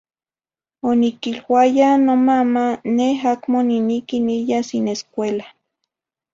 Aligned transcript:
Oniquiluaya 0.89 1.89
nomama 2.05 2.65
“Neh 2.95 3.21
acmo 3.33 3.57
niniqui 3.69 4.17
niyas 4.27 4.69
in 4.77 4.85
escuela" 4.95 5.45